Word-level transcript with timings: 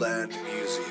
Land 0.00 0.34
music. 0.46 0.89